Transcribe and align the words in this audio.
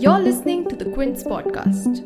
You're 0.00 0.18
listening 0.18 0.68
to 0.68 0.76
the 0.76 0.90
Quint 0.92 1.18
podcast. 1.18 2.02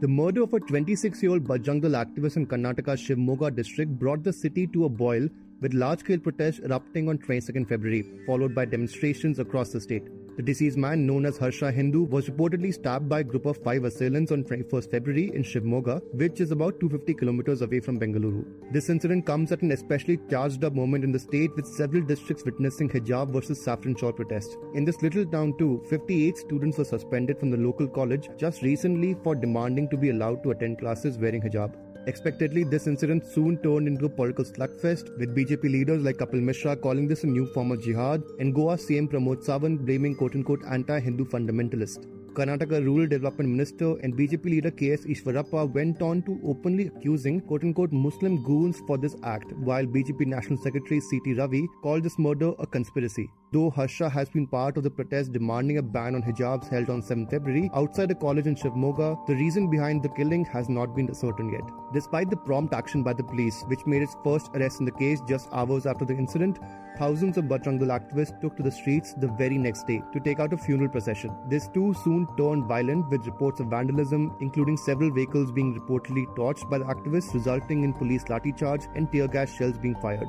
The 0.00 0.06
murder 0.06 0.42
of 0.42 0.52
a 0.52 0.60
26 0.60 1.20
year 1.22 1.32
old 1.32 1.44
Bajrang 1.44 1.82
Dal 1.82 1.90
activist 1.92 2.36
in 2.36 2.46
Karnataka's 2.46 3.00
Shivamogga 3.00 3.56
district 3.56 3.98
brought 3.98 4.22
the 4.22 4.32
city 4.32 4.68
to 4.68 4.84
a 4.84 4.88
boil 4.88 5.28
with 5.60 5.74
large 5.74 5.98
scale 6.00 6.20
protests 6.20 6.60
erupting 6.60 7.08
on 7.08 7.18
22nd 7.18 7.68
February, 7.68 8.04
followed 8.24 8.54
by 8.54 8.64
demonstrations 8.64 9.40
across 9.40 9.70
the 9.70 9.80
state. 9.80 10.04
The 10.38 10.44
deceased 10.44 10.76
man, 10.76 11.04
known 11.04 11.26
as 11.26 11.36
Harsha 11.36 11.72
Hindu, 11.72 12.04
was 12.04 12.28
reportedly 12.28 12.72
stabbed 12.72 13.08
by 13.08 13.18
a 13.20 13.24
group 13.24 13.44
of 13.44 13.56
five 13.56 13.82
assailants 13.82 14.30
on 14.30 14.44
21st 14.44 14.88
February 14.88 15.32
in 15.34 15.42
Shivamogga, 15.42 16.00
which 16.14 16.40
is 16.40 16.52
about 16.52 16.78
250 16.78 17.14
kilometers 17.14 17.60
away 17.60 17.80
from 17.80 17.98
Bengaluru. 17.98 18.44
This 18.70 18.88
incident 18.88 19.26
comes 19.26 19.50
at 19.50 19.62
an 19.62 19.72
especially 19.72 20.20
charged 20.30 20.62
up 20.62 20.74
moment 20.74 21.02
in 21.02 21.10
the 21.10 21.18
state, 21.18 21.50
with 21.56 21.66
several 21.66 22.02
districts 22.02 22.44
witnessing 22.44 22.88
hijab 22.88 23.32
versus 23.32 23.60
saffron 23.60 23.96
shawl 23.96 24.12
protests. 24.12 24.56
In 24.74 24.84
this 24.84 25.02
little 25.02 25.26
town, 25.26 25.58
too, 25.58 25.82
58 25.90 26.38
students 26.38 26.78
were 26.78 26.84
suspended 26.84 27.40
from 27.40 27.50
the 27.50 27.56
local 27.56 27.88
college 27.88 28.30
just 28.36 28.62
recently 28.62 29.16
for 29.24 29.34
demanding 29.34 29.88
to 29.88 29.96
be 29.96 30.10
allowed 30.10 30.44
to 30.44 30.52
attend 30.52 30.78
classes 30.78 31.18
wearing 31.18 31.42
hijab. 31.42 31.74
Expectedly, 32.08 32.64
this 32.64 32.86
incident 32.86 33.26
soon 33.26 33.58
turned 33.62 33.86
into 33.86 34.06
a 34.06 34.08
political 34.08 34.42
slugfest, 34.42 35.14
with 35.18 35.36
BJP 35.36 35.64
leaders 35.64 36.02
like 36.02 36.16
Kapil 36.16 36.40
Mishra 36.40 36.74
calling 36.74 37.06
this 37.06 37.22
a 37.24 37.26
new 37.26 37.44
form 37.52 37.70
of 37.70 37.82
jihad, 37.82 38.22
and 38.38 38.54
Goa 38.54 38.76
CM 38.76 39.10
Pramod 39.10 39.44
Sawant 39.44 39.84
blaming 39.84 40.16
quote 40.16 40.34
unquote 40.34 40.62
anti 40.70 40.98
Hindu 40.98 41.26
fundamentalist. 41.26 42.06
Karnataka 42.32 42.82
Rural 42.82 43.08
Development 43.08 43.50
Minister 43.50 43.98
and 43.98 44.14
BJP 44.14 44.44
leader 44.44 44.70
KS 44.70 45.04
Eshwarappa 45.04 45.70
went 45.74 46.00
on 46.00 46.22
to 46.22 46.40
openly 46.46 46.86
accusing 46.86 47.42
quote 47.42 47.64
unquote 47.64 47.92
Muslim 47.92 48.42
goons 48.42 48.80
for 48.86 48.96
this 48.96 49.16
act, 49.22 49.52
while 49.58 49.84
BJP 49.84 50.28
National 50.28 50.58
Secretary 50.58 51.00
C.T. 51.00 51.34
Ravi 51.34 51.66
called 51.82 52.04
this 52.04 52.18
murder 52.18 52.54
a 52.58 52.66
conspiracy. 52.66 53.28
Though 53.50 53.70
Harsha 53.70 54.10
has 54.10 54.28
been 54.28 54.46
part 54.46 54.76
of 54.76 54.82
the 54.82 54.90
protest 54.90 55.32
demanding 55.32 55.78
a 55.78 55.82
ban 55.82 56.14
on 56.14 56.22
hijabs 56.22 56.68
held 56.68 56.90
on 56.90 57.00
7 57.00 57.26
February 57.28 57.70
outside 57.72 58.10
a 58.10 58.14
college 58.14 58.46
in 58.46 58.54
Shivamogga, 58.54 59.26
the 59.26 59.36
reason 59.36 59.70
behind 59.70 60.02
the 60.02 60.10
killing 60.10 60.44
has 60.44 60.68
not 60.68 60.94
been 60.94 61.08
ascertained 61.08 61.52
yet. 61.52 61.62
Despite 61.94 62.28
the 62.28 62.36
prompt 62.36 62.74
action 62.74 63.02
by 63.02 63.14
the 63.14 63.24
police, 63.24 63.62
which 63.68 63.86
made 63.86 64.02
its 64.02 64.14
first 64.22 64.50
arrest 64.54 64.80
in 64.80 64.84
the 64.84 64.92
case 64.92 65.22
just 65.26 65.48
hours 65.50 65.86
after 65.86 66.04
the 66.04 66.14
incident, 66.14 66.58
thousands 66.98 67.38
of 67.38 67.44
Bajrang 67.44 67.78
Dal 67.78 67.98
activists 67.98 68.38
took 68.42 68.54
to 68.58 68.62
the 68.62 68.70
streets 68.70 69.14
the 69.14 69.28
very 69.28 69.56
next 69.56 69.86
day 69.86 70.02
to 70.12 70.20
take 70.20 70.40
out 70.40 70.52
a 70.52 70.58
funeral 70.58 70.90
procession. 70.90 71.34
This 71.48 71.68
too 71.68 71.94
soon 72.04 72.28
turned 72.36 72.66
violent 72.66 73.08
with 73.08 73.24
reports 73.24 73.60
of 73.60 73.68
vandalism, 73.68 74.36
including 74.40 74.76
several 74.76 75.10
vehicles 75.10 75.50
being 75.52 75.74
reportedly 75.74 76.26
torched 76.36 76.68
by 76.68 76.76
the 76.76 76.84
activists, 76.84 77.32
resulting 77.32 77.82
in 77.82 77.94
police 77.94 78.24
lathi 78.24 78.54
charge 78.54 78.82
and 78.94 79.10
tear 79.10 79.26
gas 79.26 79.50
shells 79.50 79.78
being 79.78 79.96
fired. 80.02 80.28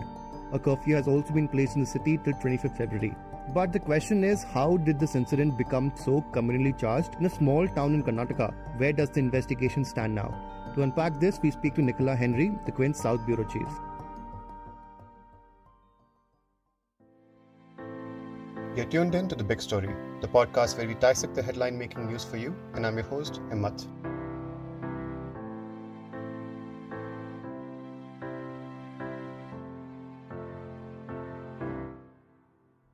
A 0.51 0.59
curfew 0.59 0.95
has 0.95 1.07
also 1.07 1.33
been 1.33 1.47
placed 1.47 1.75
in 1.75 1.81
the 1.81 1.87
city 1.87 2.17
till 2.23 2.33
25th 2.33 2.77
February. 2.77 3.15
But 3.53 3.71
the 3.71 3.79
question 3.79 4.23
is, 4.23 4.43
how 4.43 4.77
did 4.77 4.99
this 4.99 5.15
incident 5.15 5.57
become 5.57 5.91
so 5.95 6.23
communally 6.31 6.77
charged 6.77 7.15
in 7.19 7.25
a 7.25 7.29
small 7.29 7.67
town 7.67 7.93
in 7.93 8.03
Karnataka? 8.03 8.53
Where 8.77 8.93
does 8.93 9.09
the 9.09 9.19
investigation 9.19 9.85
stand 9.85 10.15
now? 10.15 10.33
To 10.75 10.83
unpack 10.83 11.19
this, 11.19 11.39
we 11.41 11.51
speak 11.51 11.75
to 11.75 11.81
Nikhila 11.81 12.17
Henry, 12.17 12.51
the 12.65 12.71
Quint's 12.71 13.01
South 13.01 13.25
Bureau 13.25 13.43
Chief. 13.43 13.67
You're 18.75 18.85
tuned 18.85 19.15
in 19.15 19.27
to 19.27 19.35
The 19.35 19.43
Big 19.43 19.61
Story, 19.61 19.89
the 20.21 20.27
podcast 20.27 20.77
where 20.77 20.87
we 20.87 20.93
dissect 20.93 21.35
the 21.35 21.43
headline 21.43 21.77
making 21.77 22.05
news 22.05 22.23
for 22.23 22.37
you, 22.37 22.55
and 22.75 22.85
I'm 22.85 22.95
your 22.95 23.05
host, 23.05 23.41
Himmat. 23.49 23.87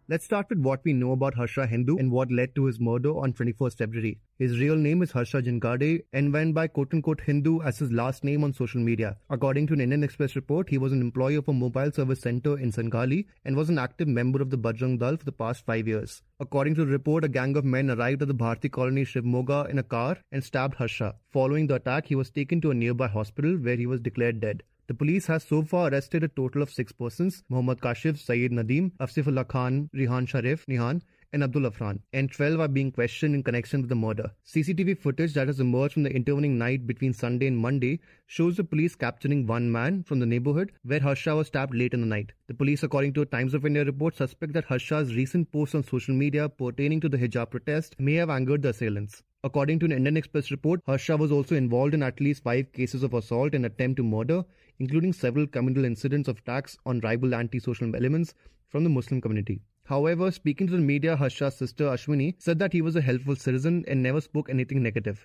Let's 0.08 0.26
start 0.26 0.46
with 0.52 0.60
what 0.60 0.82
we 0.86 0.94
know 0.94 1.14
about 1.14 1.34
Harsha 1.34 1.66
Hindu 1.66 1.98
and 1.98 2.12
what 2.12 2.32
led 2.32 2.54
to 2.54 2.66
his 2.66 2.80
murder 2.80 3.10
on 3.18 3.34
21st 3.34 3.76
February. 3.76 4.20
His 4.38 4.60
real 4.60 4.76
name 4.76 5.02
is 5.02 5.12
Harsha 5.12 5.42
Jinkade 5.42 6.04
and 6.14 6.32
went 6.32 6.54
by 6.54 6.68
quote 6.68 6.94
unquote 6.94 7.22
Hindu 7.22 7.64
as 7.64 7.80
his 7.80 7.92
last 7.92 8.24
name 8.24 8.44
on 8.44 8.54
social 8.54 8.80
media. 8.80 9.18
According 9.32 9.66
to 9.66 9.74
an 9.74 9.82
Indian 9.82 10.04
Express 10.04 10.36
report, 10.36 10.70
he 10.70 10.78
was 10.78 10.92
an 10.92 11.02
employee 11.02 11.38
of 11.38 11.50
a 11.50 11.54
mobile 11.54 11.92
service 11.92 12.22
center 12.22 12.56
in 12.60 12.72
Sangali 12.72 13.26
and 13.46 13.56
was 13.56 13.70
an 13.70 13.80
active 13.80 14.08
member 14.08 14.44
of 14.44 14.52
the 14.52 14.60
Bajrang 14.60 15.00
Dal 15.00 15.18
for 15.18 15.26
the 15.26 15.32
past 15.32 15.66
five 15.66 15.88
years. 15.88 16.22
According 16.40 16.76
to 16.76 16.86
the 16.86 16.92
report, 16.92 17.24
a 17.24 17.28
gang 17.28 17.58
of 17.58 17.66
men 17.66 17.90
arrived 17.90 18.22
at 18.22 18.28
the 18.28 18.36
Bharti 18.36 18.72
colony 18.72 19.06
Shivamogga 19.06 19.72
in 19.72 19.80
a 19.80 19.84
car 19.84 20.18
and 20.32 20.44
stabbed 20.44 20.76
Harsha. 20.76 21.16
Following 21.32 21.66
the 21.66 21.76
attack, 21.82 22.06
he 22.06 22.14
was 22.14 22.30
taken 22.30 22.62
to 22.62 22.70
a 22.70 22.76
nearby 22.76 23.08
hospital 23.08 23.56
where 23.56 23.76
he 23.76 23.88
was 23.88 24.02
declared 24.02 24.40
dead. 24.40 24.62
The 24.88 24.94
police 24.94 25.26
has 25.26 25.44
so 25.44 25.64
far 25.64 25.90
arrested 25.90 26.24
a 26.24 26.28
total 26.28 26.62
of 26.62 26.70
six 26.70 26.92
persons 26.92 27.44
Muhammad 27.50 27.82
Kashif, 27.82 28.20
Saeed 28.20 28.52
Nadeem, 28.52 28.92
Afsifullah 29.00 29.48
Khan, 29.48 29.90
Rihan 29.96 30.28
Sharif, 30.28 30.66
Nihan, 30.68 31.02
and 31.34 31.44
Abdul 31.44 31.70
Afran, 31.70 32.00
and 32.14 32.32
12 32.32 32.60
are 32.60 32.68
being 32.68 32.92
questioned 32.92 33.36
in 33.36 33.44
connection 33.44 33.82
with 33.82 33.90
the 33.90 33.96
murder. 33.96 34.32
CCTV 34.46 34.98
footage 34.98 35.34
that 35.34 35.48
has 35.48 35.60
emerged 35.60 35.94
from 35.94 36.04
the 36.04 36.16
intervening 36.16 36.58
night 36.58 36.86
between 36.88 37.14
Sunday 37.14 37.48
and 37.48 37.58
Monday 37.58 38.00
shows 38.28 38.58
the 38.58 38.64
police 38.64 38.96
capturing 38.96 39.46
one 39.48 39.72
man 39.72 40.04
from 40.04 40.20
the 40.20 40.26
neighborhood 40.26 40.72
where 40.84 41.00
Harsha 41.00 41.36
was 41.36 41.48
stabbed 41.48 41.76
late 41.76 41.94
in 41.94 42.02
the 42.02 42.08
night. 42.08 42.32
The 42.48 42.54
police, 42.54 42.84
according 42.84 43.14
to 43.14 43.22
a 43.22 43.26
Times 43.26 43.54
of 43.54 43.66
India 43.66 43.84
report, 43.84 44.16
suspect 44.16 44.54
that 44.54 44.66
Harsha's 44.66 45.16
recent 45.16 45.52
posts 45.52 45.76
on 45.76 45.84
social 45.84 46.16
media 46.16 46.48
pertaining 46.48 47.02
to 47.02 47.10
the 47.10 47.18
hijab 47.18 47.52
protest 47.52 47.96
may 48.00 48.14
have 48.14 48.30
angered 48.30 48.62
the 48.62 48.70
assailants. 48.70 49.24
According 49.44 49.78
to 49.80 49.86
an 49.86 49.92
Indian 49.92 50.18
Express 50.18 50.50
report, 50.50 50.82
Harsha 50.88 51.16
was 51.16 51.32
also 51.32 51.56
involved 51.56 51.94
in 51.94 52.02
at 52.02 52.20
least 52.20 52.42
five 52.42 52.72
cases 52.74 53.04
of 53.04 53.14
assault 53.14 53.54
and 53.54 53.66
attempt 53.66 53.98
to 53.98 54.04
murder, 54.04 54.44
including 54.80 55.14
several 55.14 55.46
communal 55.46 55.86
incidents 55.86 56.28
of 56.28 56.40
attacks 56.40 56.78
on 56.86 57.00
rival 57.02 57.36
anti-social 57.36 57.96
elements 57.96 58.34
from 58.70 58.84
the 58.84 58.90
Muslim 58.90 59.22
community. 59.22 59.62
However, 59.86 60.32
speaking 60.32 60.68
to 60.68 60.74
the 60.74 60.82
media, 60.84 61.16
Harsha's 61.16 61.56
sister 61.56 61.86
Ashwini 61.86 62.34
said 62.40 62.60
that 62.60 62.74
he 62.74 62.82
was 62.82 62.96
a 62.96 63.02
helpful 63.02 63.36
citizen 63.38 63.84
and 63.88 64.02
never 64.02 64.22
spoke 64.22 64.50
anything 64.50 64.82
negative. 64.82 65.18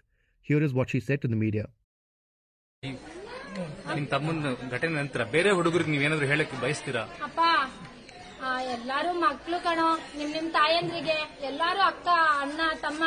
Here 0.46 0.62
is 0.62 0.74
what 0.74 0.90
she 0.90 1.00
said 1.00 1.20
to 1.22 1.28
the 1.28 1.40
media. 1.44 1.66
ನಿಮ್ 3.94 4.04
ತಮ್ಮನ 4.06 4.50
ಘಟನೆ 4.74 4.92
ನಂತರ 4.98 5.22
ಬೇರೆ 5.32 5.50
ಹುಡುಗರಿಗೆ 5.56 5.90
ನೀವೇನಾದ್ರೂ 5.94 6.26
ಹೇಳಕ್ಕೆ 6.26 6.56
ಬಯಸ್ತೀರಾ? 6.64 7.02
ಅಪ್ಪ 7.26 7.40
ಆ, 8.40 8.50
ಎಲ್ಲಾರು 8.74 9.10
ಮಕ್ಳು 9.24 9.56
ಕಣೋ 9.64 9.88
ನಿಮ್ 10.18 10.30
ನಿಮ್ 10.36 10.46
ತಾಯಂದ್ರಿಗೆ 10.50 11.16
ಎಲ್ಲಾರು 11.48 11.80
ಅಕ್ಕ 11.88 12.08
ಅಣ್ಣ 12.42 12.60
ತಮ್ಮ 12.84 13.02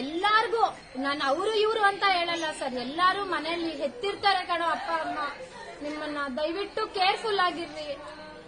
ಎಲ್ಲಾರ್ಗೂ 0.00 0.64
ನಾನು 1.06 1.22
ಅವರು 1.30 1.52
ಇವರು 1.64 1.82
ಅಂತ 1.90 2.04
ಹೇಳಲ್ಲ 2.16 2.46
ಸರ್. 2.60 2.76
ಎಲ್ಲಾರು 2.86 3.22
ಮನೆಯಲ್ಲಿ 3.34 3.72
ಹೆತ್ತಿರ್ತಾರೆ 3.82 4.42
ಕಣೋ 4.52 4.66
ಅಪ್ಪ 4.76 4.90
ಅಮ್ಮ. 5.06 5.18
ನಿಮ್ಮನ್ನ 5.82 6.18
ದಯವಿಟ್ಟು 6.38 6.84
ಕೇರ್ಫುಲ್ 6.98 7.40
ಆಗಿರ್ರಿ. 7.48 7.88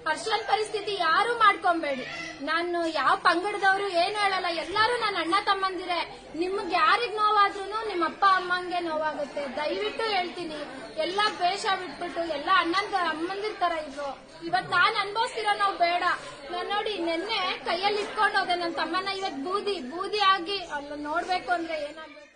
ಹರ್ಷನ್ 0.09 0.45
ಪರಿಸ್ಥಿತಿ 0.53 0.95
ಯಾರು 1.09 1.33
ಮಾಡ್ಕೊಂಬೇಡಿ. 1.45 2.05
ನಾನು 2.49 2.79
ಯಾವ 3.01 3.13
ಪಂಗಡದವರು 3.27 3.87
ಏನು 4.03 4.17
ಹೇಳಲ್ಲ, 4.23 4.49
ಎಲ್ಲಾರು 4.63 4.95
ನನ್ನ 5.03 5.17
ಅಣ್ಣ 5.25 5.35
ತಮ್ಮಂದಿರೆ. 5.49 5.99
ನಿಮ್ಗೆ 6.43 6.75
ಯಾರಿಗ್ 6.75 7.17
ನೋವಾದ್ರೂ 7.21 7.81
ನಿಮ್ಮ 7.91 8.05
ಅಪ್ಪ 8.11 8.25
ಅಮ್ಮಂಗೆ 8.39 8.81
ನೋವಾಗುತ್ತೆ. 8.89 9.43
ದಯವಿಟ್ಟು 9.59 10.05
ಹೇಳ್ತೀನಿ, 10.15 10.61
ಎಲ್ಲಾ 11.05 11.27
ಬೇಷ 11.41 11.65
ಬಿಟ್ಬಿಟ್ಟು, 11.81 12.23
ಎಲ್ಲಾ 12.37 12.55
ಅಣ್ಣನ್ 12.63 12.95
ಅಮ್ಮಂದಿರ್ 13.15 13.61
ತರ 13.65 13.73
ಇದ್ರು. 13.89 14.11
ಇವತ್ 14.49 14.71
ನಾನ್ 14.77 14.97
ಅನ್ಭವಿಸ್ತಿರೋ 15.05 15.55
ನಾವು 15.63 15.77
ಬೇಡ. 15.85 16.03
ನಾನ್ 16.53 16.69
ನೋಡಿ, 16.75 16.95
ನಿನ್ನೆ 17.09 17.41
ಕೈಯಲ್ಲಿ 17.69 18.03
ಇಟ್ಕೊಂಡು 18.07 18.39
ಹೋದೆ 18.39 18.57
ನನ್ನ 18.63 18.75
ತಮ್ಮನ 18.83 19.09
ಇವತ್ 19.21 19.39
ಬೂದಿ 19.49 19.77
ಬೂದಿ 19.93 20.23
ಆಗಿ 20.35 20.59
ಅಲ್ಲ 20.79 20.93
ನೋಡ್ಬೇಕು 21.09 21.53
ಅಂದ್ರೆ 21.59 21.79
ಏನಾಗ್ಬೇಕು? 21.89 22.30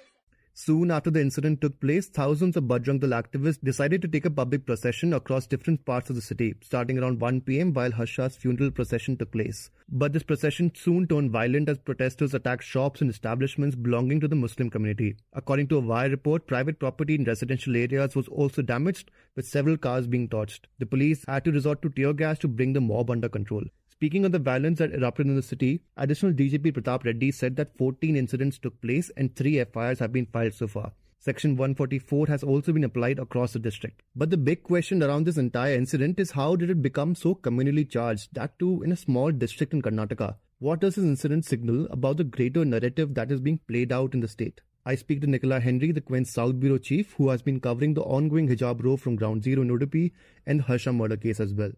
Soon 0.56 0.92
after 0.92 1.10
the 1.10 1.20
incident 1.20 1.60
took 1.60 1.80
place, 1.80 2.06
thousands 2.06 2.56
of 2.56 2.62
Bajrang 2.62 3.00
Dal 3.00 3.10
activists 3.10 3.58
decided 3.60 4.00
to 4.02 4.06
take 4.06 4.24
a 4.24 4.30
public 4.30 4.64
procession 4.64 5.12
across 5.12 5.48
different 5.48 5.84
parts 5.84 6.10
of 6.10 6.14
the 6.14 6.22
city, 6.22 6.54
starting 6.62 6.96
around 6.96 7.20
1 7.20 7.40
pm 7.40 7.72
while 7.72 7.90
Harsha's 7.90 8.36
funeral 8.36 8.70
procession 8.70 9.16
took 9.16 9.32
place. 9.32 9.70
But 9.88 10.12
this 10.12 10.22
procession 10.22 10.70
soon 10.72 11.08
turned 11.08 11.32
violent 11.32 11.68
as 11.68 11.78
protesters 11.78 12.34
attacked 12.34 12.62
shops 12.62 13.00
and 13.00 13.10
establishments 13.10 13.74
belonging 13.74 14.20
to 14.20 14.28
the 14.28 14.36
Muslim 14.36 14.70
community. 14.70 15.16
According 15.32 15.66
to 15.68 15.78
a 15.78 15.80
Wire 15.80 16.10
report, 16.10 16.46
private 16.46 16.78
property 16.78 17.16
in 17.16 17.24
residential 17.24 17.74
areas 17.74 18.14
was 18.14 18.28
also 18.28 18.62
damaged, 18.62 19.10
with 19.34 19.48
several 19.48 19.76
cars 19.76 20.06
being 20.06 20.28
torched. 20.28 20.66
The 20.78 20.86
police 20.86 21.24
had 21.26 21.44
to 21.46 21.50
resort 21.50 21.82
to 21.82 21.90
tear 21.90 22.12
gas 22.12 22.38
to 22.38 22.48
bring 22.48 22.74
the 22.74 22.80
mob 22.80 23.10
under 23.10 23.28
control. 23.28 23.64
Speaking 23.98 24.24
of 24.24 24.32
the 24.32 24.38
violence 24.40 24.80
that 24.80 24.92
erupted 24.92 25.28
in 25.28 25.36
the 25.36 25.42
city, 25.42 25.80
additional 25.96 26.32
DGP 26.32 26.72
Pratap 26.72 27.04
Reddy 27.04 27.30
said 27.30 27.54
that 27.56 27.76
14 27.78 28.16
incidents 28.16 28.58
took 28.58 28.80
place 28.82 29.10
and 29.16 29.34
3 29.36 29.64
FIRs 29.72 30.00
have 30.00 30.12
been 30.12 30.26
filed 30.26 30.52
so 30.52 30.66
far. 30.66 30.92
Section 31.20 31.52
144 31.52 32.26
has 32.26 32.42
also 32.42 32.72
been 32.72 32.84
applied 32.84 33.18
across 33.18 33.52
the 33.52 33.58
district. 33.58 34.02
But 34.14 34.30
the 34.30 34.36
big 34.36 34.62
question 34.64 35.02
around 35.02 35.24
this 35.24 35.38
entire 35.38 35.74
incident 35.74 36.20
is 36.20 36.32
how 36.32 36.56
did 36.56 36.70
it 36.70 36.82
become 36.82 37.14
so 37.14 37.34
communally 37.36 37.88
charged, 37.88 38.34
that 38.34 38.58
too 38.58 38.82
in 38.82 38.92
a 38.92 38.96
small 38.96 39.30
district 39.30 39.72
in 39.72 39.80
Karnataka? 39.80 40.34
What 40.58 40.80
does 40.80 40.96
this 40.96 41.04
incident 41.04 41.44
signal 41.44 41.86
about 41.90 42.16
the 42.16 42.24
greater 42.24 42.64
narrative 42.64 43.14
that 43.14 43.30
is 43.30 43.40
being 43.40 43.60
played 43.68 43.92
out 43.92 44.12
in 44.12 44.20
the 44.20 44.28
state? 44.28 44.60
I 44.84 44.96
speak 44.96 45.22
to 45.22 45.26
Nikhila 45.26 45.62
Henry, 45.62 45.92
the 45.92 46.02
Quint's 46.02 46.32
South 46.32 46.60
Bureau 46.60 46.76
Chief, 46.76 47.14
who 47.14 47.30
has 47.30 47.40
been 47.40 47.58
covering 47.58 47.94
the 47.94 48.02
ongoing 48.02 48.48
hijab 48.48 48.84
row 48.84 48.98
from 48.98 49.16
Ground 49.16 49.44
Zero 49.44 49.62
in 49.62 49.70
Udupi 49.70 50.12
and 50.46 50.60
Harsha 50.60 50.92
murder 50.92 51.16
case 51.16 51.40
as 51.40 51.54
well. 51.54 51.72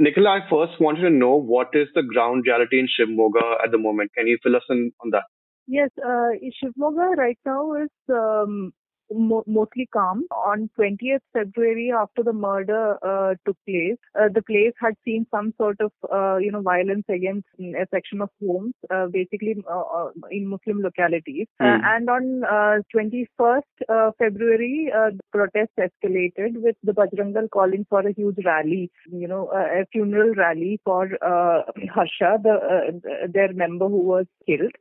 Nikhila, 0.00 0.40
I 0.40 0.48
first 0.48 0.80
wanted 0.80 1.02
to 1.02 1.10
know 1.10 1.34
what 1.34 1.68
is 1.74 1.88
the 1.94 2.02
ground 2.02 2.44
reality 2.46 2.78
in 2.78 2.88
Shivamogga 2.88 3.62
at 3.62 3.70
the 3.70 3.78
moment. 3.78 4.12
Can 4.16 4.26
you 4.26 4.38
fill 4.42 4.56
us 4.56 4.62
in 4.70 4.92
on 5.04 5.10
that? 5.10 5.24
Yes, 5.66 5.90
uh, 6.02 6.30
Shivamogga 6.56 7.16
right 7.16 7.38
now 7.44 7.74
is 7.74 7.90
um, 8.08 8.72
mo- 9.12 9.44
mostly 9.46 9.86
calm. 9.92 10.24
On 10.46 10.68
20th 10.76 11.20
February, 11.32 11.92
after 11.96 12.22
the 12.22 12.32
murder 12.32 12.96
uh, 13.04 13.34
took 13.46 13.56
place, 13.68 13.96
uh, 14.20 14.28
the 14.32 14.42
place 14.42 14.72
had 14.80 14.94
seen 15.04 15.26
some 15.30 15.52
sort 15.56 15.80
of, 15.80 15.92
uh, 16.12 16.36
you 16.36 16.50
know, 16.50 16.60
violence 16.62 17.04
against 17.08 17.46
a 17.60 17.86
section 17.92 18.20
of 18.20 18.30
homes, 18.44 18.74
uh, 18.90 19.06
basically 19.06 19.56
uh, 19.70 19.80
uh, 19.80 20.10
in 20.30 20.46
Muslim 20.46 20.80
localities. 20.82 21.46
Uh, 21.60 21.68
Hmm. 21.70 21.84
and 21.84 22.10
on 22.10 22.44
uh, 22.44 22.78
21st 22.94 23.62
uh, 23.88 24.10
February, 24.18 24.90
uh, 24.94 25.10
the 25.10 25.22
protests 25.32 25.76
escalated 25.78 26.60
with 26.62 26.76
the 26.82 26.92
Bajrang 26.92 27.34
Dal 27.34 27.48
calling 27.48 27.86
for 27.88 28.00
a 28.00 28.12
huge 28.12 28.38
rally, 28.44 28.90
you 29.10 29.28
know, 29.28 29.50
a, 29.52 29.82
a 29.82 29.86
funeral 29.92 30.32
rally 30.34 30.80
for 30.84 31.04
uh, 31.24 31.62
Harsha, 31.94 32.38
the, 32.42 32.50
uh, 32.50 33.26
their 33.32 33.52
member 33.52 33.88
who 33.88 33.98
was 34.00 34.26
killed. 34.46 34.72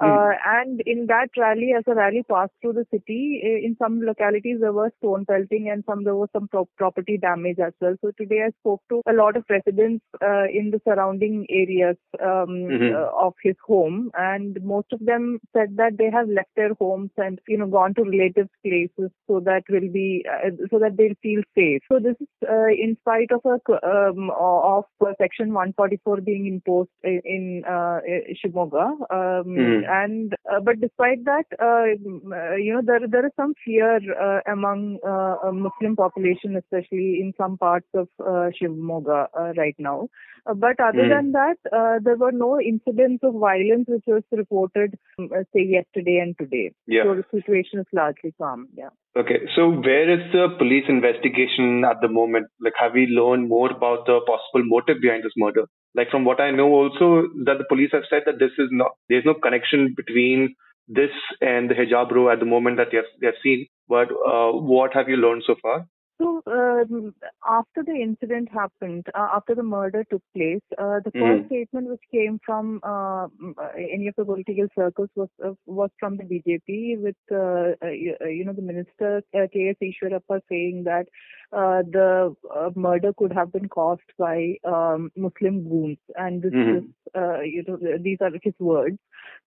Uh, 0.00 0.30
and 0.46 0.80
in 0.86 1.06
that 1.06 1.28
rally, 1.38 1.72
as 1.76 1.84
the 1.86 1.94
rally 1.94 2.22
passed 2.28 2.52
through 2.60 2.72
the 2.74 2.86
city, 2.92 3.40
in 3.42 3.76
some 3.78 4.00
localities 4.00 4.58
there 4.60 4.72
was 4.72 4.90
stone 4.98 5.24
pelting 5.26 5.68
and 5.70 5.84
some 5.86 6.04
there 6.04 6.14
was 6.14 6.28
some 6.32 6.48
pro- 6.48 6.68
property 6.76 7.16
damage 7.16 7.58
as 7.58 7.72
well. 7.80 7.94
So 8.02 8.10
today 8.18 8.42
I 8.46 8.50
spoke 8.60 8.82
to 8.90 9.00
a 9.08 9.12
lot 9.12 9.36
of 9.36 9.44
residents 9.48 10.04
uh, 10.22 10.44
in 10.52 10.70
the 10.70 10.80
surrounding 10.86 11.46
areas 11.50 11.96
um, 12.20 12.52
Mhm. 12.76 12.92
uh, 12.94 13.10
of 13.26 13.34
his 13.42 13.56
home, 13.66 14.10
and 14.14 14.62
most 14.62 14.92
of 14.92 15.00
them 15.00 15.38
said 15.52 15.76
that 15.76 15.96
they 15.98 16.10
have 16.10 16.28
left 16.28 16.50
their 16.56 16.74
homes 16.74 17.10
and 17.16 17.40
you 17.48 17.56
know 17.58 17.66
gone 17.66 17.94
to 17.94 18.02
relatives' 18.04 18.50
places 18.64 19.10
so 19.26 19.40
that 19.40 19.62
will 19.68 19.88
be 19.92 20.24
uh, 20.30 20.50
so 20.70 20.78
that 20.78 20.96
they'll 20.96 21.20
feel 21.22 21.42
safe. 21.54 21.82
So 21.90 21.98
this 21.98 22.16
is 22.20 22.28
uh, 22.48 22.68
in 22.86 22.96
spite 23.00 23.30
of 23.32 23.40
a 23.44 23.58
um, 23.92 24.30
of 24.30 24.84
Section 25.18 25.52
144 25.52 26.20
being 26.20 26.46
imposed 26.46 26.90
in, 27.02 27.20
in 27.24 27.64
uh, 27.66 28.00
Shimoga. 28.40 28.86
Um, 29.10 29.56
Mhm. 29.56 29.85
And 29.88 30.34
uh, 30.52 30.60
but 30.60 30.80
despite 30.80 31.24
that, 31.24 31.44
uh, 31.60 31.86
uh, 32.34 32.54
you 32.56 32.72
know 32.74 32.82
there 32.84 33.06
there 33.08 33.26
is 33.26 33.32
some 33.36 33.54
fear 33.64 33.98
uh, 34.20 34.40
among 34.52 34.98
uh, 35.06 35.48
a 35.48 35.52
Muslim 35.52 35.96
population, 35.96 36.56
especially 36.56 37.20
in 37.20 37.32
some 37.36 37.56
parts 37.58 37.88
of 37.94 38.08
uh, 38.20 38.50
Shimoga 38.60 39.26
uh, 39.38 39.52
right 39.56 39.76
now. 39.78 40.08
Uh, 40.46 40.54
but 40.54 40.78
other 40.80 41.04
Mm. 41.06 41.08
than 41.14 41.32
that, 41.32 41.56
uh, 41.72 41.98
there 42.00 42.16
were 42.16 42.32
no 42.32 42.60
incidents 42.60 43.24
of 43.24 43.34
violence 43.34 43.88
which 43.88 44.04
was 44.06 44.22
reported, 44.32 44.98
uh, 45.18 45.42
say 45.52 45.62
yesterday 45.62 46.18
and 46.18 46.38
today. 46.38 46.72
Yeah. 46.86 47.04
So 47.04 47.14
the 47.14 47.24
situation 47.32 47.80
is 47.80 47.86
largely 47.92 48.32
calm. 48.38 48.68
Yeah. 48.74 48.90
Okay, 49.16 49.40
so 49.54 49.70
where 49.70 50.10
is 50.10 50.30
the 50.32 50.48
police 50.58 50.84
investigation 50.88 51.84
at 51.84 52.02
the 52.02 52.08
moment? 52.08 52.48
Like, 52.60 52.74
have 52.78 52.92
we 52.92 53.06
learned 53.06 53.48
more 53.48 53.70
about 53.70 54.04
the 54.04 54.20
possible 54.26 54.62
motive 54.64 55.00
behind 55.00 55.24
this 55.24 55.32
murder? 55.38 55.64
Like, 55.94 56.10
from 56.10 56.26
what 56.26 56.38
I 56.38 56.50
know, 56.50 56.68
also 56.68 57.26
that 57.46 57.56
the 57.56 57.64
police 57.66 57.90
have 57.92 58.02
said 58.10 58.24
that 58.26 58.38
this 58.38 58.52
is 58.58 58.68
not 58.70 58.92
there's 59.08 59.24
no 59.24 59.32
connection 59.32 59.94
between 59.96 60.54
this 60.86 61.10
and 61.40 61.70
the 61.70 61.74
hijab 61.74 62.10
row 62.10 62.28
at 62.30 62.40
the 62.40 62.44
moment 62.44 62.76
that 62.76 62.88
they 62.90 62.98
have, 62.98 63.06
they 63.20 63.26
have 63.28 63.42
seen. 63.42 63.66
But 63.88 64.08
uh, 64.10 64.52
what 64.52 64.92
have 64.92 65.08
you 65.08 65.16
learned 65.16 65.44
so 65.46 65.54
far? 65.62 65.86
So 66.20 66.42
um, 66.46 67.14
after 67.48 67.82
the 67.84 67.92
incident 67.94 68.48
happened, 68.52 69.06
uh, 69.14 69.28
after 69.36 69.54
the 69.54 69.62
murder 69.62 70.04
took 70.10 70.22
place, 70.34 70.60
uh, 70.78 71.00
the 71.04 71.12
Mhm. 71.14 71.18
first 71.18 71.44
statement 71.46 71.88
which 71.88 72.02
came 72.12 72.38
from 72.44 72.80
uh, 72.82 73.26
mm, 73.42 73.52
uh, 73.58 73.68
any 73.76 74.08
of 74.08 74.14
the 74.16 74.24
political 74.24 74.66
circles 74.76 75.08
was 75.14 75.28
uh, 75.44 75.52
was 75.66 75.90
from 75.98 76.16
the 76.16 76.24
BJP, 76.24 77.00
with 77.02 77.16
uh, 77.32 77.74
uh, 77.86 77.90
you 77.90 78.16
you 78.26 78.44
know 78.44 78.52
the 78.52 78.62
minister 78.62 79.22
uh, 79.34 79.46
K.S. 79.52 79.76
Eshwarappa 79.82 80.40
saying 80.50 80.84
that 80.84 81.06
uh, 81.52 81.82
the 81.90 82.34
uh, 82.54 82.70
murder 82.74 83.12
could 83.16 83.32
have 83.32 83.52
been 83.52 83.68
caused 83.68 84.10
by 84.18 84.54
um, 84.64 85.10
Muslim 85.16 85.68
goons, 85.68 85.98
and 86.16 86.42
this 86.42 86.54
Mhm. 86.54 86.64
is 86.64 86.84
uh, 87.16 87.40
you 87.40 87.64
know 87.66 87.78
these 88.02 88.18
are 88.20 88.30
his 88.42 88.54
words. 88.58 88.98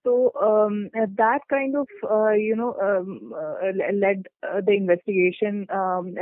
So 0.03 0.31
um, 0.41 0.89
that 0.93 1.39
kind 1.49 1.75
of 1.75 1.87
uh, 2.09 2.31
you 2.31 2.55
know 2.55 2.75
um, 2.81 3.33
uh, 3.35 3.71
led 3.93 4.27
uh, 4.43 4.61
the 4.65 4.73
investigation, 4.73 5.67
um, 5.69 6.15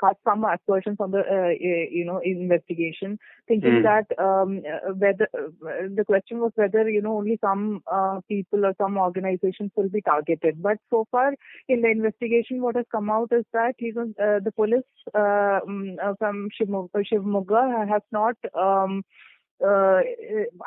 cast 0.00 0.16
some 0.24 0.44
aspersions 0.44 0.96
on 1.00 1.10
the 1.10 1.20
uh, 1.20 1.50
you 1.90 2.04
know 2.04 2.20
investigation, 2.24 3.18
thinking 3.48 3.80
Mm. 3.80 3.82
that 3.82 4.18
um, 4.18 4.62
uh, 4.72 4.92
whether 4.94 5.28
uh, 5.34 5.88
the 5.94 6.04
question 6.04 6.38
was 6.40 6.52
whether 6.54 6.88
you 6.88 7.02
know 7.02 7.16
only 7.16 7.38
some 7.40 7.82
uh, 7.90 8.20
people 8.28 8.66
or 8.66 8.74
some 8.78 8.96
organizations 8.98 9.70
will 9.76 9.88
be 9.88 10.02
targeted. 10.02 10.62
But 10.62 10.78
so 10.90 11.06
far 11.10 11.34
in 11.68 11.82
the 11.82 11.88
investigation, 11.88 12.62
what 12.62 12.76
has 12.76 12.86
come 12.90 13.10
out 13.10 13.32
is 13.32 13.44
that 13.52 13.74
uh, 13.80 14.40
the 14.44 14.52
police 14.54 14.82
uh, 15.14 15.60
from 16.18 16.48
Shivamogga 16.60 17.88
has 17.88 18.02
not. 18.12 18.36
Um, 18.54 19.02
uh, 19.64 20.00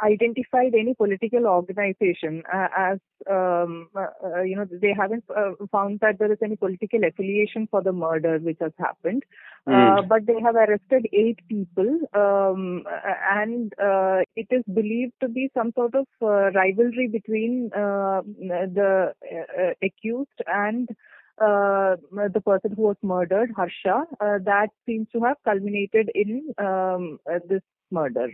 identified 0.04 0.74
any 0.74 0.94
political 0.94 1.46
organization 1.48 2.44
uh, 2.54 2.68
as 2.78 3.00
um, 3.30 3.90
uh, 3.96 4.08
uh, 4.24 4.42
you 4.42 4.56
know 4.56 4.66
they 4.72 4.94
haven't 4.98 5.24
uh, 5.36 5.52
found 5.72 6.00
that 6.00 6.18
there 6.20 6.32
is 6.32 6.38
any 6.44 6.56
political 6.56 7.04
affiliation 7.04 7.68
for 7.70 7.82
the 7.82 7.92
murder 7.92 8.38
which 8.40 8.58
has 8.60 8.72
happened 8.80 9.24
uh, 9.68 10.02
Mm. 10.02 10.08
but 10.08 10.26
they 10.26 10.40
have 10.42 10.56
arrested 10.56 11.08
eight 11.12 11.40
people 11.50 12.00
um, 12.14 12.84
uh, 12.88 13.14
and 13.36 13.74
uh, 13.82 14.22
it 14.36 14.48
is 14.50 14.64
believed 14.74 15.14
to 15.22 15.28
be 15.28 15.50
some 15.54 15.72
sort 15.76 15.94
of 15.94 16.06
uh, 16.22 16.52
rivalry 16.52 17.08
between 17.12 17.70
uh, 17.74 18.22
the 18.48 19.14
uh, 19.32 19.62
uh, 19.62 19.74
accused 19.84 20.42
and 20.48 20.90
uh, 21.40 21.96
the 22.34 22.42
person 22.46 22.72
who 22.76 22.84
was 22.84 22.96
murdered, 23.04 23.52
Harsha, 23.56 24.06
uh, 24.20 24.40
that 24.46 24.70
seems 24.86 25.08
to 25.14 25.20
have 25.22 25.38
culminated 25.44 26.10
in 26.16 26.54
um, 26.58 27.20
uh, 27.32 27.40
this 27.48 27.62
murder. 27.92 28.30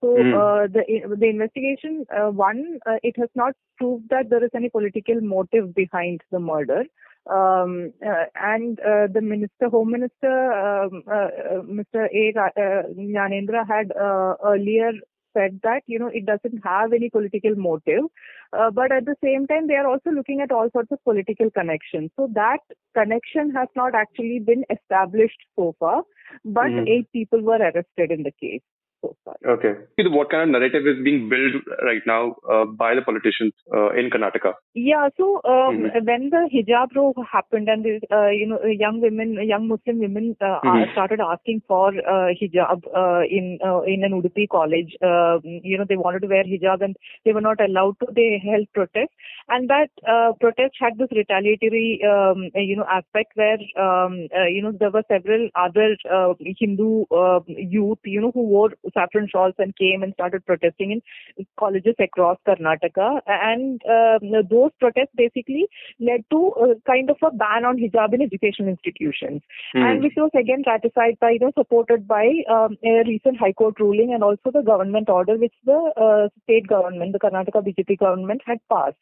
So 0.00 0.26
uh, 0.32 0.66
the 0.66 0.82
the 1.18 1.26
investigation, 1.28 2.06
uh, 2.14 2.30
one, 2.30 2.78
uh, 2.86 2.96
it 3.02 3.16
has 3.18 3.28
not 3.34 3.52
proved 3.76 4.08
that 4.10 4.30
there 4.30 4.42
is 4.44 4.50
any 4.54 4.70
political 4.70 5.20
motive 5.20 5.74
behind 5.74 6.20
the 6.30 6.38
murder. 6.40 6.84
Um, 7.30 7.92
uh, 8.04 8.24
and 8.34 8.80
uh, 8.80 9.06
the 9.12 9.20
minister, 9.20 9.68
Home 9.68 9.90
Minister, 9.90 10.52
um, 10.52 11.02
uh, 11.06 11.12
uh, 11.12 11.62
Mr. 11.62 12.06
A. 12.22 12.32
Uh, 12.38 12.82
Jnanendra 12.98 13.66
had 13.68 13.92
uh, 13.92 14.34
earlier 14.44 14.92
said 15.36 15.60
that 15.62 15.82
you 15.86 15.98
know 15.98 16.08
it 16.12 16.26
doesn't 16.26 16.58
have 16.64 16.92
any 16.92 17.10
political 17.10 17.54
motive, 17.54 18.04
uh, 18.52 18.70
but 18.70 18.90
at 18.90 19.04
the 19.04 19.16
same 19.22 19.46
time 19.46 19.66
they 19.68 19.74
are 19.74 19.86
also 19.86 20.10
looking 20.10 20.40
at 20.40 20.50
all 20.50 20.68
sorts 20.72 20.90
of 20.90 21.04
political 21.04 21.50
connections. 21.50 22.10
So 22.16 22.28
that 22.34 22.58
connection 22.94 23.50
has 23.54 23.68
not 23.76 23.94
actually 23.94 24.40
been 24.40 24.64
established 24.70 25.40
so 25.56 25.74
far, 25.78 26.02
but 26.44 26.72
Mhm. 26.72 26.88
eight 26.88 27.12
people 27.12 27.42
were 27.42 27.58
arrested 27.68 28.10
in 28.10 28.22
the 28.22 28.32
case 28.32 28.62
so 29.00 29.16
far. 29.24 29.36
Okay. 29.54 29.72
What 29.98 30.30
kind 30.30 30.42
of 30.44 30.48
narrative 30.50 30.86
is 30.86 31.02
being 31.04 31.28
built 31.28 31.62
right 31.82 32.02
now 32.06 32.36
uh, 32.50 32.64
by 32.64 32.94
the 32.94 33.02
politicians 33.02 33.52
uh, 33.74 33.90
in 33.90 34.10
Karnataka? 34.10 34.54
Yeah, 34.74 35.08
so 35.16 35.40
um, 35.44 35.78
Mhm. 35.80 36.04
when 36.08 36.30
the 36.30 36.42
hijab 36.54 36.94
row 36.94 37.12
happened 37.30 37.68
and 37.68 37.84
the, 37.84 37.94
uh, 38.18 38.28
you 38.28 38.46
know 38.46 38.58
young 38.82 39.00
women, 39.00 39.32
young 39.52 39.66
Muslim 39.68 39.98
women 39.98 40.36
uh, 40.40 40.60
Mhm. 40.64 40.92
started 40.92 41.20
asking 41.20 41.62
for 41.66 41.88
uh, 42.14 42.28
hijab 42.40 42.86
uh, 43.02 43.22
in 43.38 43.58
uh, 43.70 43.80
in 43.94 44.04
an 44.08 44.12
Udupi 44.20 44.46
college. 44.56 44.96
Uh, 45.10 45.38
you 45.70 45.76
know 45.78 45.84
they 45.92 45.96
wanted 46.04 46.22
to 46.26 46.28
wear 46.34 46.44
hijab 46.44 46.86
and 46.88 46.96
they 47.24 47.32
were 47.32 47.46
not 47.48 47.60
allowed 47.68 47.98
to. 48.00 48.06
They 48.20 48.28
held 48.46 48.70
protest, 48.72 49.12
and 49.48 49.68
that 49.68 49.90
uh, 50.16 50.32
protest 50.44 50.74
had 50.84 50.98
this 50.98 51.16
retaliatory 51.20 52.00
um, 52.14 52.48
you 52.54 52.76
know 52.76 52.88
aspect 52.98 53.32
where 53.34 53.58
um, 53.86 54.18
uh, 54.42 54.46
you 54.56 54.62
know 54.62 54.72
there 54.84 54.90
were 54.90 55.04
several 55.08 55.48
other 55.66 55.88
uh, 56.18 56.34
Hindu 56.62 57.04
uh, 57.10 57.40
youth 57.48 57.98
you 58.04 58.20
know 58.20 58.32
who 58.34 58.42
wore 58.54 58.70
saffron 58.94 59.28
shawls 59.30 59.54
and 59.58 59.76
came 59.76 60.02
and 60.02 60.12
started 60.14 60.44
protesting 60.46 60.92
in 61.36 61.46
colleges 61.58 61.94
across 61.98 62.38
Karnataka, 62.46 63.20
and 63.26 63.80
um, 63.88 64.46
those 64.50 64.70
protests 64.80 65.14
basically 65.16 65.66
led 65.98 66.24
to 66.30 66.52
uh, 66.60 66.74
kind 66.86 67.10
of 67.10 67.16
a 67.22 67.30
ban 67.32 67.64
on 67.64 67.76
hijab 67.78 68.14
in 68.14 68.22
educational 68.22 68.68
institutions, 68.68 69.42
and 69.80 70.00
Hmm. 70.00 70.02
which 70.02 70.14
was 70.16 70.30
again 70.38 70.62
ratified 70.66 71.18
by, 71.20 71.30
you 71.30 71.38
know, 71.40 71.52
supported 71.56 72.06
by 72.06 72.26
um, 72.50 72.76
a 72.84 73.02
recent 73.06 73.38
High 73.38 73.52
Court 73.52 73.78
ruling 73.80 74.12
and 74.14 74.22
also 74.22 74.50
the 74.52 74.62
government 74.62 75.08
order 75.08 75.36
which 75.36 75.54
the 75.64 75.78
uh, 75.96 76.28
state 76.44 76.66
government, 76.66 77.12
the 77.12 77.18
Karnataka 77.18 77.62
BJP 77.66 77.98
government 77.98 78.40
had 78.46 78.58
passed. 78.70 78.96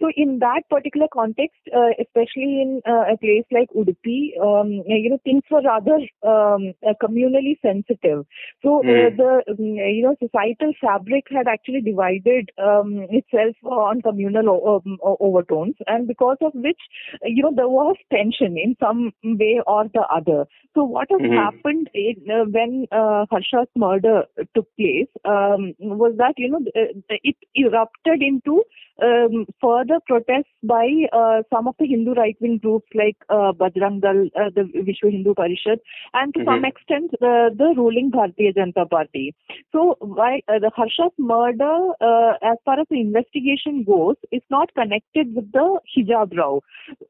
So 0.00 0.10
in 0.16 0.38
that 0.40 0.62
particular 0.70 1.06
context, 1.12 1.58
uh, 1.74 1.90
especially 2.00 2.60
in 2.62 2.80
uh, 2.86 3.04
a 3.12 3.16
place 3.18 3.44
like 3.52 3.68
Udupi, 3.76 4.38
um, 4.40 4.82
you 4.86 5.10
know, 5.10 5.18
things 5.24 5.42
were 5.50 5.62
rather 5.62 5.96
um, 6.22 6.72
uh, 6.86 6.94
communally 7.02 7.58
sensitive. 7.62 8.26
So 8.62 8.82
uh, 8.88 9.10
Hmm. 9.12 9.16
The 9.46 9.64
you 9.94 10.02
know 10.02 10.14
societal 10.22 10.72
fabric 10.80 11.24
had 11.30 11.46
actually 11.46 11.80
divided 11.80 12.50
um, 12.58 13.06
itself 13.10 13.56
on 13.64 14.00
communal 14.02 14.48
o- 14.50 14.76
um, 14.84 14.98
o- 15.02 15.16
overtones, 15.20 15.74
and 15.86 16.06
because 16.06 16.36
of 16.40 16.52
which 16.54 16.80
you 17.24 17.42
know 17.42 17.52
there 17.54 17.68
was 17.68 17.96
tension 18.12 18.56
in 18.58 18.76
some 18.80 19.12
way 19.24 19.60
or 19.66 19.84
the 19.92 20.02
other. 20.14 20.46
So 20.74 20.84
what 20.84 21.08
has 21.10 21.22
Mhm. 21.22 21.34
happened 21.34 21.88
in, 21.94 22.16
uh, 22.30 22.44
when 22.50 22.86
uh, 22.92 23.26
Harsha's 23.30 23.68
murder 23.76 24.24
took 24.54 24.66
place 24.76 25.08
um, 25.24 25.74
was 25.78 26.14
that 26.18 26.34
you 26.36 26.50
know 26.50 26.60
uh, 26.76 26.92
it 27.22 27.36
erupted 27.54 28.22
into 28.22 28.62
um, 29.02 29.46
further 29.60 29.98
protests 30.06 30.52
by 30.62 30.86
uh, 31.12 31.42
some 31.52 31.66
of 31.66 31.74
the 31.78 31.86
Hindu 31.86 32.12
right-wing 32.14 32.58
groups 32.58 32.86
like 32.94 33.16
uh, 33.28 33.52
Bajrang 33.52 34.00
Dal, 34.00 34.28
uh, 34.36 34.50
the 34.54 34.62
Vishwa 34.88 35.10
Hindu 35.10 35.34
Parishad, 35.34 35.78
and 36.14 36.32
to 36.34 36.44
some 36.44 36.62
Mhm. 36.62 36.68
extent 36.68 37.14
uh, 37.20 37.50
the 37.62 37.74
ruling 37.76 38.10
Bharatiya 38.10 38.54
Janata 38.54 38.88
Party. 38.90 39.34
So, 39.72 39.96
why 40.00 40.40
uh, 40.48 40.58
the 40.58 40.70
Harsha's 40.70 41.12
murder, 41.18 41.76
uh, 42.00 42.34
as 42.42 42.56
far 42.64 42.78
as 42.80 42.86
the 42.90 43.00
investigation 43.00 43.82
goes, 43.84 44.16
is 44.30 44.42
not 44.50 44.72
connected 44.74 45.34
with 45.34 45.50
the 45.52 45.80
hijab 45.96 46.36
row, 46.36 46.62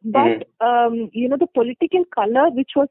but 0.04 0.48
um, 0.60 1.10
you 1.12 1.28
know 1.28 1.36
the 1.36 1.46
political 1.46 2.04
color 2.14 2.50
which 2.50 2.72
was 2.76 2.88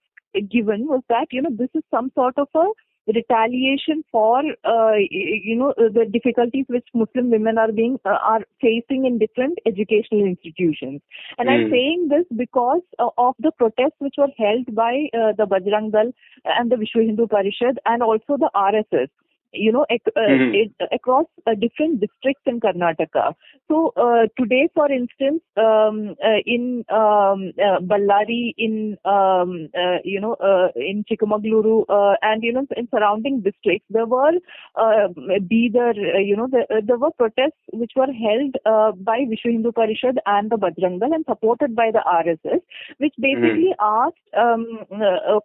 given 0.50 0.88
was 0.88 1.02
that 1.10 1.28
you 1.32 1.42
know 1.42 1.50
this 1.52 1.70
is 1.74 1.84
some 1.92 2.12
sort 2.16 2.38
of 2.38 2.48
a 2.56 2.66
retaliation 3.08 4.04
for 4.12 4.40
uh, 4.64 4.94
you 5.10 5.56
know 5.56 5.74
the 5.78 6.06
difficulties 6.12 6.66
which 6.68 6.88
Muslim 6.94 7.32
women 7.32 7.58
are 7.58 7.72
being 7.72 8.00
uh, 8.06 8.18
are 8.22 8.42
facing 8.62 9.06
in 9.06 9.18
different 9.18 9.58
educational 9.66 10.26
institutions. 10.26 11.02
And 11.38 11.50
I'm 11.50 11.64
Mm. 11.64 11.72
saying 11.72 12.08
this 12.10 12.26
because 12.36 12.82
uh, 13.00 13.10
of 13.18 13.36
the 13.40 13.52
protests 13.52 14.00
which 14.00 14.16
were 14.18 14.32
held 14.38 14.74
by 14.76 14.94
uh, 15.14 15.34
the 15.38 15.46
Bajrang 15.46 15.92
Dal 15.92 16.12
and 16.46 16.72
the 16.72 16.76
Vishwa 16.76 17.06
Hindu 17.06 17.28
Parishad 17.28 17.78
and 17.86 18.02
also 18.04 18.38
the 18.38 18.50
RSS. 18.56 19.10
You 19.54 19.72
know, 19.72 19.86
ac- 19.90 20.14
uh, 20.16 20.22
Mhm. 20.22 20.56
it, 20.62 20.72
across 20.92 21.26
uh, 21.48 21.54
different 21.56 22.00
districts 22.02 22.44
in 22.46 22.60
Karnataka. 22.60 23.34
So 23.70 23.94
uh, 23.96 24.28
today, 24.38 24.68
for 24.74 24.92
instance, 24.92 25.42
um, 25.58 26.16
uh, 26.24 26.40
in 26.46 26.84
um, 26.90 27.52
uh, 27.68 27.80
Ballari, 27.92 28.54
in 28.58 28.98
um, 29.06 29.70
uh, 29.84 29.98
you 30.04 30.20
know, 30.20 30.34
uh, 30.36 30.70
in 30.76 31.04
Chikmagaluru, 31.10 31.86
uh, 31.90 32.16
and 32.22 32.44
you 32.44 32.54
know, 32.54 32.66
in 32.76 32.88
surrounding 32.90 33.42
districts, 33.42 33.86
there 33.90 34.06
were 34.06 34.34
uh, 34.76 35.08
Bidar, 35.52 35.94
uh, 36.16 36.20
you 36.20 36.36
know, 36.36 36.48
there, 36.52 36.66
uh, 36.72 36.82
there 36.86 36.98
were 36.98 37.12
protests 37.12 37.60
which 37.72 37.92
were 37.96 38.12
held 38.12 38.56
uh, 38.66 38.92
by 38.94 39.20
Vishwa 39.32 39.52
Hindu 39.52 39.72
Parishad 39.72 40.18
and 40.26 40.50
the 40.50 40.58
Bajrang 40.58 41.00
Dal 41.00 41.14
and 41.14 41.26
supported 41.28 41.76
by 41.76 41.92
the 41.92 42.04
RSS, 42.08 42.62
which 42.98 43.14
basically 43.20 43.74
asked 43.80 44.18
um, 44.38 44.66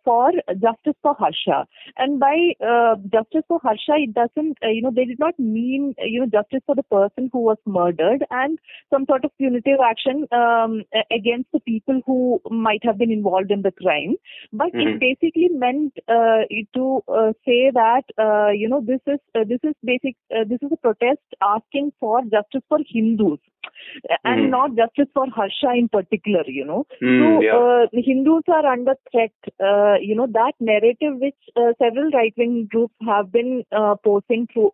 for 0.04 0.32
justice 0.60 0.96
for 1.02 1.14
Harsha. 1.18 1.66
And 1.96 2.18
by 2.20 2.36
uh, 2.64 2.96
justice 3.12 3.44
for 3.48 3.60
Harsha, 3.62 3.97
it 3.98 4.14
doesn't, 4.14 4.58
uh, 4.64 4.68
you 4.68 4.82
know, 4.82 4.92
they 4.94 5.04
did 5.04 5.18
not 5.18 5.38
mean, 5.38 5.94
uh, 6.00 6.04
you 6.04 6.20
know, 6.20 6.26
justice 6.26 6.62
for 6.66 6.74
the 6.74 6.82
person 6.84 7.30
who 7.32 7.40
was 7.40 7.58
murdered 7.66 8.24
and 8.30 8.58
some 8.90 9.04
sort 9.06 9.24
of 9.24 9.30
punitive 9.38 9.78
action 9.84 10.26
um, 10.32 10.82
against 11.10 11.50
the 11.52 11.60
people 11.60 12.00
who 12.06 12.40
might 12.50 12.82
have 12.84 12.98
been 12.98 13.10
involved 13.12 13.50
in 13.50 13.62
the 13.62 13.72
crime. 13.72 14.16
But 14.52 14.72
Mhm. 14.72 14.98
it 14.98 14.98
basically 15.00 15.48
meant 15.50 15.94
uh, 16.08 16.42
to 16.74 17.02
uh, 17.08 17.32
say 17.44 17.70
that, 17.74 18.04
uh, 18.18 18.50
you 18.50 18.68
know, 18.68 18.80
this 18.80 19.00
is 19.06 19.18
uh, 19.34 19.44
this 19.48 19.60
is 19.62 19.74
basic, 19.84 20.16
uh, 20.34 20.44
this 20.48 20.58
is 20.62 20.70
a 20.72 20.76
protest 20.76 21.20
asking 21.42 21.92
for 22.00 22.22
justice 22.22 22.62
for 22.68 22.78
Hindus. 22.86 23.38
And 24.24 24.48
Mhm. 24.48 24.50
not 24.50 24.74
justice 24.76 25.08
for 25.14 25.26
Harsha 25.34 25.72
in 25.76 25.88
particular, 25.88 26.42
you 26.46 26.64
know. 26.64 26.86
Mm, 27.02 27.18
So 27.18 27.42
yeah. 27.42 27.58
uh, 27.58 27.86
Hindus 27.92 28.42
are 28.48 28.66
under 28.66 28.94
threat. 29.10 29.32
Uh, 29.60 29.94
you 30.00 30.14
know 30.14 30.26
that 30.32 30.52
narrative 30.60 31.18
which 31.20 31.36
uh, 31.56 31.72
several 31.82 32.10
right-wing 32.10 32.68
groups 32.70 32.94
have 33.06 33.30
been 33.32 33.64
uh, 33.72 33.94
posting 34.04 34.46
through 34.52 34.70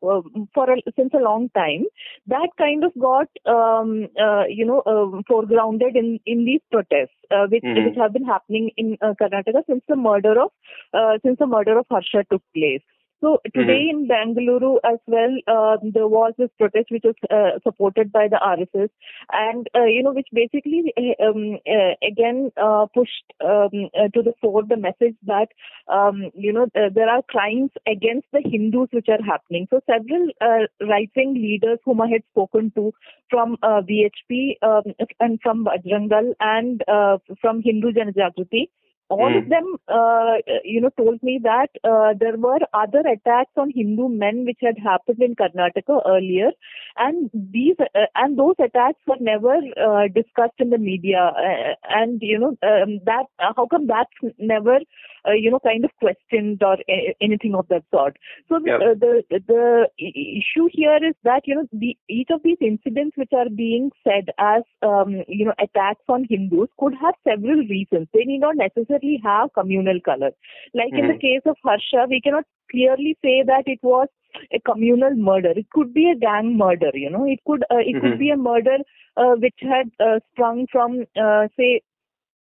for 0.54 0.70
a, 0.70 0.76
since 0.96 1.12
a 1.14 1.18
long 1.22 1.48
time. 1.50 1.84
That 2.26 2.48
kind 2.58 2.84
of 2.84 2.92
got 3.00 3.28
um, 3.46 4.08
uh, 4.20 4.44
you 4.48 4.64
know 4.64 4.80
uh, 4.86 5.20
foregrounded 5.30 5.96
in 5.96 6.18
in 6.26 6.44
these 6.44 6.60
protests, 6.70 7.16
uh, 7.30 7.46
which 7.50 7.64
Mhm. 7.64 7.84
which 7.84 7.96
have 7.96 8.12
been 8.12 8.24
happening 8.24 8.70
in 8.76 8.96
uh, 9.02 9.14
Karnataka 9.20 9.64
since 9.68 9.82
the 9.88 9.96
murder 9.96 10.40
of 10.40 10.50
uh, 10.92 11.18
since 11.24 11.38
the 11.38 11.46
murder 11.46 11.78
of 11.78 11.86
Harsha 11.90 12.24
took 12.30 12.42
place. 12.54 12.82
So 13.20 13.38
today 13.54 13.88
in 13.90 14.06
Bangalore 14.06 14.80
as 14.84 14.98
well, 15.06 15.34
uh, 15.46 15.76
there 15.82 16.08
was 16.08 16.34
this 16.36 16.50
protest 16.58 16.90
which 16.90 17.04
was 17.04 17.14
uh, 17.30 17.58
supported 17.62 18.12
by 18.12 18.28
the 18.28 18.36
RSS, 18.36 18.90
and 19.32 19.66
uh, 19.74 19.84
you 19.84 20.02
know 20.02 20.12
which 20.12 20.28
basically 20.32 20.92
uh, 20.98 21.24
um, 21.24 21.58
uh, 21.66 21.94
again 22.06 22.50
uh, 22.60 22.86
pushed 22.94 23.24
um, 23.42 23.88
uh, 23.98 24.08
to 24.12 24.22
the 24.22 24.34
fore 24.40 24.62
the 24.68 24.76
message 24.76 25.16
that 25.26 25.48
um, 25.88 26.30
you 26.34 26.52
know 26.52 26.66
there 26.74 27.08
are 27.08 27.22
crimes 27.28 27.70
against 27.86 28.26
the 28.32 28.42
Hindus 28.44 28.88
which 28.92 29.08
are 29.08 29.24
happening. 29.24 29.68
So 29.70 29.80
several 29.86 30.28
uh, 30.40 30.66
right-wing 30.86 31.34
leaders 31.34 31.78
whom 31.84 32.00
I 32.00 32.08
had 32.08 32.22
spoken 32.32 32.72
to 32.76 32.92
from 33.30 33.56
uh, 33.62 33.80
VHP 33.88 34.56
um, 34.62 34.92
and 35.20 35.40
from 35.42 35.64
Bajrang 35.64 36.10
Dal 36.10 36.34
and 36.40 36.82
uh, 36.88 37.18
from 37.40 37.62
Hindu 37.62 37.92
Janajagriti 37.92 38.68
all 39.10 39.32
Mm. 39.32 39.38
of 39.38 39.48
them, 39.48 39.76
uh, 39.88 40.36
you 40.64 40.80
know, 40.80 40.90
told 40.96 41.22
me 41.22 41.38
that 41.42 41.68
uh, 41.84 42.14
there 42.18 42.36
were 42.36 42.58
other 42.72 43.00
attacks 43.00 43.52
on 43.56 43.70
Hindu 43.74 44.08
men 44.08 44.44
which 44.44 44.58
had 44.60 44.78
happened 44.78 45.22
in 45.22 45.34
Karnataka 45.36 46.00
earlier, 46.06 46.50
and 46.96 47.30
these 47.34 47.76
uh, 47.80 48.06
and 48.14 48.38
those 48.38 48.54
attacks 48.58 49.00
were 49.06 49.18
never 49.20 49.56
uh, 49.88 50.08
discussed 50.14 50.58
in 50.58 50.70
the 50.70 50.78
media. 50.78 51.32
Uh, 51.36 51.74
and 51.88 52.20
you 52.22 52.38
know, 52.38 52.56
um, 52.72 53.00
that 53.04 53.26
uh, 53.38 53.52
how 53.56 53.66
come 53.66 53.86
that's 53.86 54.34
never, 54.38 54.78
uh, 55.26 55.32
you 55.32 55.50
know, 55.50 55.60
kind 55.60 55.84
of 55.84 55.90
questioned 56.00 56.62
or 56.62 56.76
a- 56.88 57.14
anything 57.20 57.54
of 57.54 57.66
that 57.68 57.84
sort. 57.90 58.16
So 58.48 58.58
the, 58.64 58.70
Yeah. 58.70 58.76
uh, 58.76 58.94
the 58.98 59.22
the 59.48 59.88
issue 59.98 60.68
here 60.72 60.98
is 61.10 61.14
that 61.24 61.42
you 61.46 61.54
know 61.56 61.66
the 61.72 61.96
each 62.08 62.28
of 62.30 62.42
these 62.42 62.58
incidents 62.60 63.16
which 63.16 63.32
are 63.32 63.48
being 63.48 63.90
said 64.02 64.30
as 64.38 64.62
um, 64.82 65.22
you 65.28 65.44
know 65.46 65.54
attacks 65.58 66.04
on 66.08 66.24
Hindus 66.28 66.68
could 66.78 66.94
have 67.00 67.14
several 67.26 67.64
reasons. 67.74 68.08
They 68.12 68.24
need 68.24 68.38
not 68.40 68.56
necessarily 68.56 69.20
have 69.24 69.52
communal 69.54 70.00
color. 70.04 70.30
Like 70.74 70.96
in 70.96 71.06
the 71.06 71.14
Mhm. 71.14 71.20
case 71.26 71.42
of 71.46 71.56
Harsha, 71.62 72.06
we 72.08 72.20
cannot 72.20 72.44
clearly 72.70 73.16
say 73.22 73.42
that 73.46 73.64
it 73.66 73.78
was 73.82 74.08
a 74.52 74.60
communal 74.60 75.14
murder. 75.14 75.52
It 75.56 75.70
could 75.70 75.92
be 75.94 76.10
a 76.10 76.16
gang 76.16 76.56
murder. 76.56 76.90
You 76.94 77.10
know, 77.10 77.24
it 77.26 77.40
could 77.46 77.62
uh, 77.70 77.82
it 77.92 77.96
Mhm. 77.96 78.00
could 78.00 78.18
be 78.18 78.30
a 78.30 78.36
murder 78.36 78.78
uh, 79.16 79.34
which 79.46 79.58
had 79.60 79.90
uh, 80.00 80.18
sprung 80.30 80.66
from 80.70 81.04
uh, 81.16 81.48
say 81.56 81.82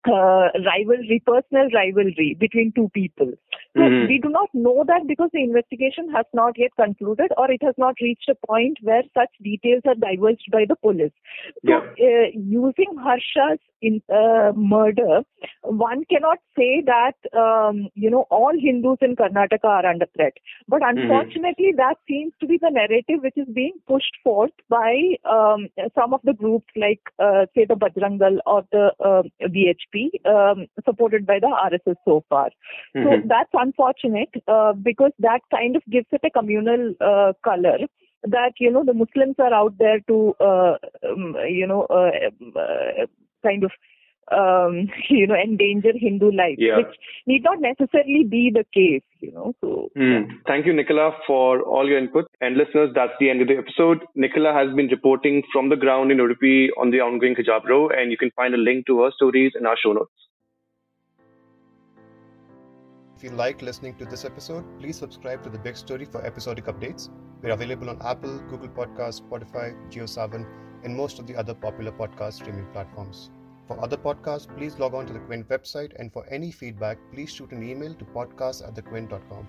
uh, 0.07 0.49
rivalry, 0.65 1.23
personal 1.27 1.69
rivalry 1.71 2.37
between 2.39 2.73
two 2.73 2.89
people. 2.95 3.33
So 3.77 3.91
Mhm. 3.91 4.07
we 4.09 4.19
do 4.19 4.29
not 4.29 4.49
know 4.55 4.85
that 4.87 5.07
because 5.07 5.31
the 5.33 5.43
investigation 5.43 6.09
has 6.11 6.25
not 6.33 6.59
yet 6.59 6.71
concluded 6.77 7.33
or 7.37 7.51
it 7.51 7.63
has 7.63 7.75
not 7.77 7.95
reached 8.01 8.29
a 8.29 8.47
point 8.47 8.79
where 8.83 9.03
such 9.15 9.31
details 9.43 9.83
are 9.87 9.95
divulged 9.95 10.51
by 10.51 10.65
the 10.69 10.77
police. 10.77 11.13
So 11.67 11.73
Yeah. 11.73 11.81
uh, 12.01 12.27
using 12.35 12.97
Harsha's 12.99 13.59
in, 13.83 14.03
uh, 14.13 14.53
murder, 14.57 15.21
one 15.63 16.05
cannot 16.11 16.39
say 16.57 16.83
that 16.87 17.15
um, 17.39 17.89
you 17.95 18.11
know 18.11 18.27
all 18.31 18.53
Hindus 18.59 18.99
in 19.03 19.17
Karnataka 19.17 19.65
are 19.65 19.87
under 19.87 20.07
threat. 20.17 20.33
But 20.69 20.83
unfortunately, 20.85 21.73
that 21.77 21.97
seems 22.09 22.33
to 22.41 22.47
be 22.47 22.59
the 22.61 22.71
narrative 22.71 23.23
which 23.23 23.37
is 23.37 23.49
being 23.55 23.75
pushed 23.87 24.17
forth 24.25 24.53
by 24.69 25.17
um, 25.25 25.69
some 25.95 26.15
of 26.15 26.21
the 26.25 26.33
groups 26.33 26.67
like 26.77 27.01
uh, 27.19 27.47
say 27.55 27.65
the 27.67 27.75
Bajrang 27.75 28.19
Dal 28.19 28.39
or 28.47 28.65
the 28.73 28.93
uh, 29.05 29.23
VHP, 29.43 30.11
um, 30.27 30.67
supported 30.85 31.27
by 31.27 31.39
the 31.39 31.47
RSS 31.49 31.97
so 32.05 32.25
far. 32.29 32.51
So 33.03 33.19
Mhm. 33.19 33.29
that's 33.29 33.51
unfortunate 33.67 34.43
uh, 34.57 34.73
because 34.91 35.13
that 35.29 35.41
kind 35.59 35.77
of 35.77 35.83
gives 35.97 36.19
it 36.19 36.29
a 36.31 36.35
communal 36.39 36.95
uh, 37.13 37.33
color 37.51 37.79
that 38.37 38.53
you 38.59 38.71
know 38.77 38.85
the 38.85 38.95
Muslims 39.03 39.37
are 39.39 39.55
out 39.63 39.75
there 39.79 40.01
to 40.13 40.35
uh, 40.41 40.75
um, 41.11 41.37
you 41.49 41.67
know 41.67 41.83
uh, 41.99 42.11
uh, 42.59 43.07
kind 43.49 43.63
of 43.69 43.71
um, 44.39 44.89
you 45.09 45.27
know 45.27 45.37
endanger 45.37 45.93
Hindu 45.95 46.31
life, 46.33 46.57
Yeah. 46.59 46.79
which 46.79 46.95
need 47.27 47.45
not 47.45 47.61
necessarily 47.61 48.25
be 48.25 48.51
the 48.53 48.65
case. 48.75 49.03
You 49.21 49.33
know, 49.33 49.55
so 49.61 49.75
Mm. 49.97 50.25
Thank 50.47 50.67
you, 50.67 50.73
Nikhila, 50.73 51.05
for 51.27 51.63
all 51.63 51.89
your 51.89 51.99
input. 51.99 52.27
And 52.41 52.57
listeners, 52.57 52.91
that's 52.95 53.13
the 53.21 53.31
end 53.31 53.41
of 53.43 53.49
the 53.49 53.57
episode. 53.57 54.05
Nikhila 54.25 54.53
has 54.55 54.75
been 54.77 54.89
reporting 54.89 55.43
from 55.53 55.71
the 55.71 55.77
ground 55.77 56.11
in 56.13 56.19
Udupi 56.19 56.69
on 56.79 56.91
the 56.91 57.01
ongoing 57.01 57.35
hijab 57.35 57.65
row, 57.65 57.89
and 57.89 58.11
you 58.11 58.19
can 58.19 58.31
find 58.43 58.55
a 58.55 58.59
link 58.59 58.87
to 58.89 59.01
her 59.03 59.11
stories 59.17 59.53
in 59.59 59.67
our 59.67 59.77
show 59.83 59.93
notes. 59.93 60.13
If 63.17 63.25
you 63.25 63.31
like 63.31 63.63
listening 63.63 63.95
to 63.95 64.05
this 64.05 64.27
episode, 64.27 64.63
please 64.79 64.99
subscribe 64.99 65.43
to 65.45 65.49
The 65.49 65.59
Big 65.59 65.75
Story 65.75 66.05
for 66.05 66.23
episodic 66.23 66.67
updates. 66.67 67.09
We're 67.41 67.55
available 67.55 67.89
on 67.89 68.03
Apple, 68.03 68.39
Google 68.51 68.69
Podcasts, 68.69 69.23
Spotify, 69.23 69.75
JioSaavn, 69.91 70.47
and 70.85 70.95
most 70.95 71.19
of 71.19 71.27
the 71.27 71.35
other 71.35 71.55
popular 71.55 71.93
podcast 71.93 72.35
streaming 72.35 72.67
platforms. 72.75 73.31
For 73.67 73.83
other 73.83 73.97
podcasts, 73.97 74.55
please 74.55 74.79
log 74.79 74.93
on 74.93 75.07
to 75.07 75.15
the 75.15 75.21
Quint 75.21 75.49
website, 75.49 75.99
and 75.99 76.13
for 76.13 76.27
any 76.27 76.53
feedback, 76.53 76.99
please 77.11 77.33
shoot 77.33 77.53
an 77.53 77.63
email 77.63 77.95
to 77.95 78.05
podcast 78.05 78.69
at 78.69 78.75
thequint.com. 78.75 79.49